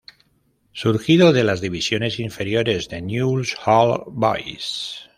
Surgido 0.73 1.31
de 1.31 1.43
las 1.43 1.61
divisiones 1.61 2.19
inferiores 2.19 2.89
de 2.89 3.03
Newells 3.03 3.55
Old 3.67 4.05
Boys. 4.07 4.95